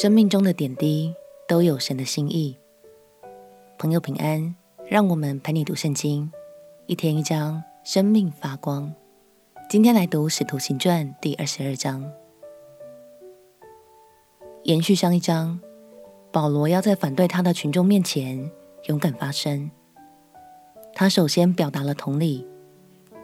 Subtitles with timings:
[0.00, 1.14] 生命中的点滴
[1.46, 2.56] 都有神的心意。
[3.78, 4.56] 朋友平安，
[4.88, 6.32] 让我们陪你读圣经，
[6.86, 8.90] 一天一章，生命发光。
[9.68, 12.10] 今天来读《使徒行传》第二十二章，
[14.62, 15.60] 延续上一章，
[16.32, 18.50] 保罗要在反对他的群众面前
[18.86, 19.70] 勇敢发声。
[20.94, 22.46] 他首先表达了同理，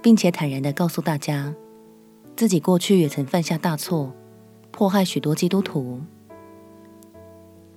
[0.00, 1.52] 并且坦然地告诉大家，
[2.36, 4.12] 自己过去也曾犯下大错，
[4.70, 6.00] 迫害许多基督徒。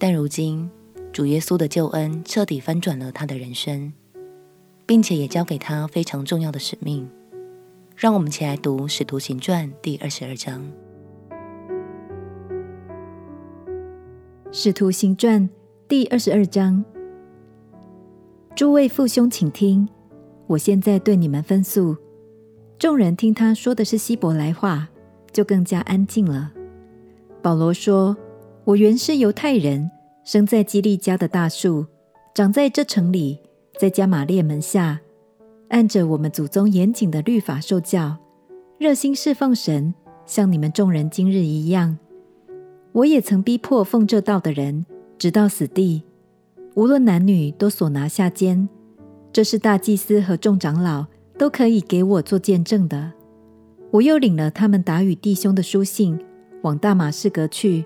[0.05, 0.69] 但如今，
[1.13, 3.93] 主耶稣的救恩彻底翻转了他的人生，
[4.85, 7.09] 并且也交给他非常重要的使命。
[7.95, 10.61] 让我们一起来读《使徒行传》第二十二章。
[14.51, 15.43] 《使徒行传》
[15.87, 16.83] 第二十二章，
[18.53, 19.87] 诸位父兄，请听，
[20.47, 21.95] 我现在对你们分诉。
[22.77, 24.89] 众人听他说的是希伯来话，
[25.31, 26.51] 就更加安静了。
[27.41, 28.17] 保罗说
[28.65, 29.89] ：“我原是犹太人。”
[30.23, 31.85] 生在基利家的大树，
[32.33, 33.37] 长在这城里，
[33.77, 35.01] 在加玛列门下，
[35.67, 38.15] 按着我们祖宗严谨的律法受教，
[38.77, 39.93] 热心侍奉神，
[40.25, 41.97] 像你们众人今日一样。
[42.93, 44.85] 我也曾逼迫奉这道的人，
[45.17, 46.03] 直到死地，
[46.75, 48.69] 无论男女，都所拿下监。
[49.33, 51.05] 这是大祭司和众长老
[51.37, 53.11] 都可以给我做见证的。
[53.91, 56.17] 我又领了他们打与弟兄的书信，
[56.61, 57.83] 往大马士革去。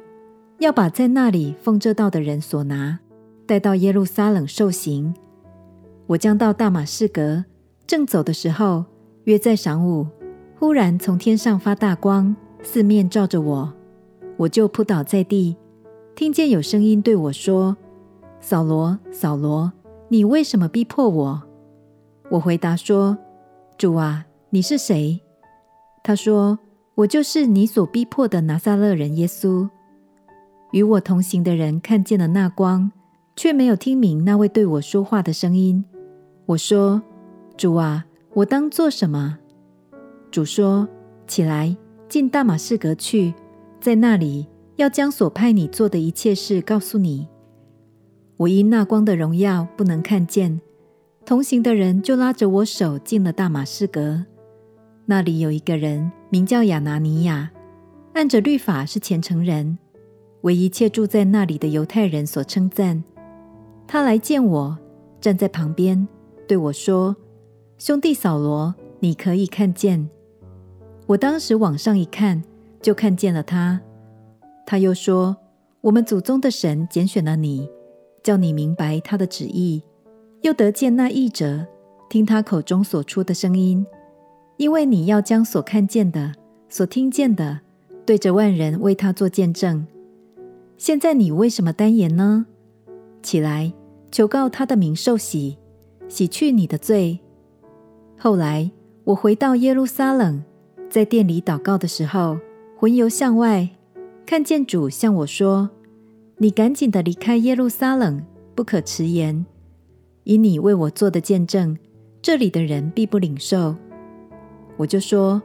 [0.60, 3.00] 要把在那里奉这道的人所拿
[3.46, 5.14] 带到耶路撒冷受刑。
[6.08, 7.46] 我将到大马士革，
[7.86, 8.86] 正走的时候，
[9.26, 10.08] 约在晌午，
[10.58, 13.74] 忽然从天上发大光，四面照着我，
[14.38, 15.56] 我就扑倒在地，
[16.16, 17.78] 听见有声音对我说
[18.42, 19.72] ：“扫罗，扫罗，
[20.10, 21.44] 你为什么逼迫我？”
[22.32, 23.18] 我回答说
[23.78, 25.22] ：“主啊，你是谁？”
[26.04, 26.58] 他说
[26.96, 29.70] ：“我就是你所逼迫的拿撒勒人耶稣。”
[30.72, 32.92] 与我同行的人看见了那光，
[33.36, 35.84] 却没有听明那位对我说话的声音。
[36.46, 37.02] 我说
[37.58, 39.40] ：“主啊，我当做什么？”
[40.32, 40.88] 主说
[41.26, 41.76] ：“起来，
[42.10, 43.34] 进大马士革去，
[43.80, 47.28] 在那里要将所派你做的一切事告诉你。”
[48.38, 50.62] 我因那光的荣耀不能看见，
[51.26, 54.26] 同行的人就拉着我手进了大马士革。
[55.06, 57.50] 那里有一个人名叫亚拿尼亚，
[58.14, 59.78] 按着律法是虔诚人。
[60.48, 63.04] 为一切住在那里的犹太人所称赞，
[63.86, 64.78] 他来见我，
[65.20, 66.08] 站在旁边，
[66.48, 67.14] 对我说
[67.78, 70.10] ：“兄弟扫罗，你可以看见。”
[71.06, 72.42] 我当时往上一看，
[72.82, 73.82] 就看见了他。
[74.66, 75.36] 他又说
[75.82, 77.70] ：“我们祖宗的神拣选了你，
[78.24, 79.84] 叫你明白他的旨意，
[80.44, 81.68] 又得见那译者，
[82.10, 83.86] 听他口中所出的声音，
[84.56, 86.32] 因为你要将所看见的、
[86.70, 87.60] 所听见的，
[88.06, 89.86] 对着万人为他做见证。”
[90.78, 92.46] 现在你为什么单言呢？
[93.24, 93.74] 起来，
[94.12, 95.58] 求告他的名受洗，
[96.08, 97.20] 洗去你的罪。
[98.16, 98.70] 后来
[99.04, 100.44] 我回到耶路撒冷，
[100.88, 102.38] 在殿里祷告的时候，
[102.78, 103.68] 魂游向外，
[104.24, 105.72] 看见主向我说
[106.38, 108.24] ：“你赶紧的离开耶路撒冷，
[108.54, 109.46] 不可迟延，
[110.26, 111.76] 以你为我做的见证，
[112.22, 113.76] 这里的人必不领受。”
[114.78, 115.42] 我就说：“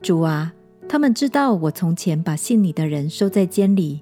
[0.00, 0.54] 主啊，
[0.88, 4.00] 他们知道我从前把信你的人收在监里。”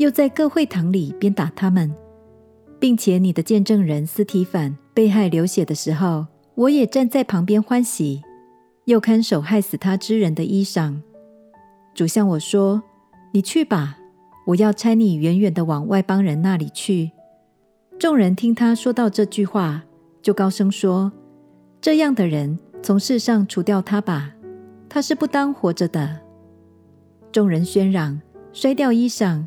[0.00, 1.94] 又在各会堂里鞭打他们，
[2.78, 8.22] 并且你的见证人斯提反被害流血的时候，我也站在旁边欢喜，
[8.86, 10.98] 又看守害死他之人的衣裳。
[11.94, 12.82] 主向我说
[13.34, 13.98] ：“你去吧，
[14.46, 17.10] 我要差你远远的往外邦人那里去。”
[18.00, 19.84] 众人听他说到这句话，
[20.22, 21.12] 就高声说
[21.78, 24.32] ：“这样的人从世上除掉他吧，
[24.88, 26.20] 他是不当活着的。”
[27.30, 28.18] 众人喧嚷，
[28.54, 29.44] 摔掉衣裳。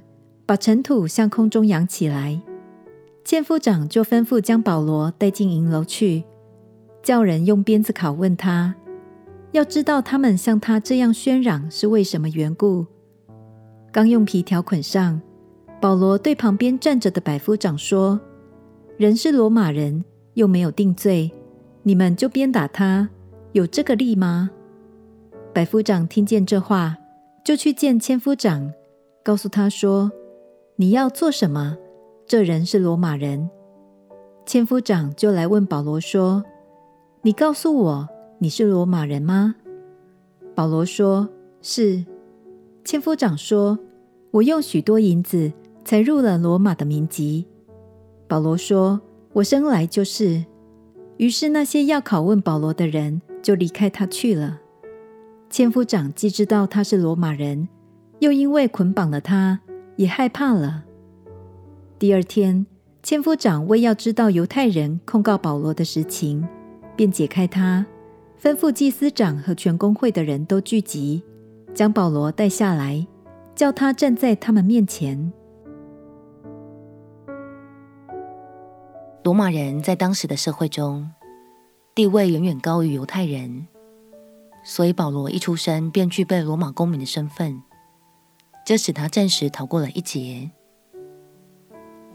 [0.54, 2.40] 把尘土向空中扬起来，
[3.26, 6.24] 千夫长就吩咐将保罗带进营楼去，
[7.02, 8.76] 叫人用鞭子拷问他，
[9.52, 12.86] 要知道他们像他这样喧嚷是为什么缘故。
[13.92, 15.20] 刚用皮条捆上，
[15.82, 18.22] 保罗对旁边站着的百夫长说
[18.98, 21.32] ：“人是罗马人，又没有定罪，
[21.82, 23.10] 你们就鞭打他，
[23.54, 24.52] 有这个力吗？”
[25.52, 26.96] 百夫长听见这话，
[27.44, 28.72] 就去见千夫长，
[29.24, 30.12] 告诉他说。
[30.76, 31.78] 你要做什么？
[32.26, 33.48] 这人是罗马人。
[34.44, 36.44] 千夫长就来问保罗说
[37.22, 38.10] ：“你告诉我，
[38.40, 39.56] 你是罗马人吗？”
[40.56, 41.30] 保罗说
[41.62, 42.04] ：“是。”
[42.84, 43.78] 千夫长说
[44.32, 45.54] ：“我用许多银子
[45.86, 47.46] 才入了罗马的民籍。”
[48.28, 49.00] 保罗说
[49.34, 50.44] ：“我生来就是。”
[51.18, 54.60] 于是那些要拷问保罗的人就离开他去了。
[55.52, 57.70] 千夫长既知道他是罗马人，
[58.18, 59.60] 又因为捆绑了他。
[59.96, 60.84] 也害怕了，
[62.00, 62.66] 第二天，
[63.04, 66.48] 千夫长为要知道犹太人控告保罗的实情，
[66.96, 67.86] 便解开他，
[68.42, 71.24] 吩咐祭司长和全公会的人都聚集，
[71.74, 73.06] 将保罗带下来，
[73.56, 75.32] 叫他站在他们面前。
[79.24, 81.10] 罗马人在当时的社会中
[81.96, 83.68] 地位远远高于犹太人，
[84.66, 87.62] 所以保罗一出生便具备罗马公民的身份，
[88.66, 90.50] 这使他暂时逃过了一劫。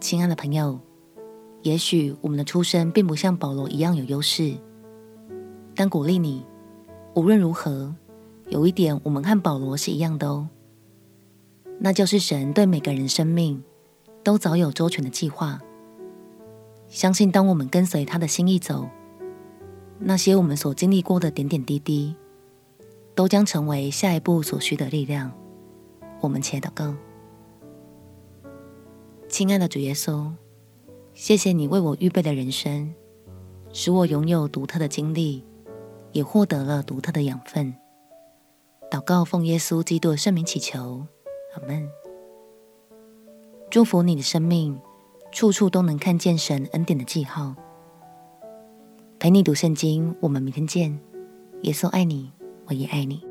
[0.01, 0.81] 亲爱的朋友，
[1.63, 4.55] 也许我们的出身并不像保罗一样有优势，
[5.75, 6.47] 但鼓励你，
[7.15, 7.95] 无论如何，
[8.49, 10.49] 有一点我们和保罗是一样的哦，
[11.79, 13.63] 那就是神对每个人生命
[14.25, 15.61] 都早有周全的计划。
[16.89, 18.89] 相信，当我们跟随他的心意走，
[19.99, 22.17] 那些我们所经历过的点点滴滴，
[23.15, 25.31] 都将成为下一步所需的力量。
[26.21, 26.95] 我们且祷告：
[29.29, 30.33] 亲爱的主耶稣，
[31.15, 32.95] 谢谢你为我预备的人生，
[33.73, 35.45] 使我拥有独特的经历，
[36.13, 37.75] 也获得了独特的养分。
[38.91, 41.07] 祷告奉耶稣基督的圣名祈求，
[41.55, 41.89] 阿门。
[43.71, 44.81] 祝福你的生命。
[45.31, 47.55] 处处都能看见神恩典的记号。
[49.19, 50.99] 陪你读圣经，我们明天见。
[51.65, 52.33] 耶稣爱你，
[52.65, 53.28] 我也爱你。